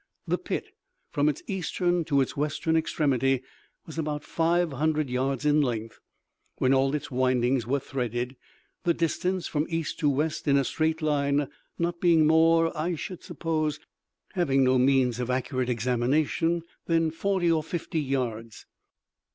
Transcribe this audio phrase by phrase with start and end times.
[0.27, 0.65] The pit,
[1.11, 3.43] from its eastern to its western extremity,
[3.85, 5.99] was about five hundred yards in length,
[6.57, 8.35] when all its windings were threaded;
[8.83, 13.21] the distance from east to west in a straight line not being more (I should
[13.23, 13.79] suppose,
[14.33, 18.65] having no means of accurate examination) than forty or fifty yards.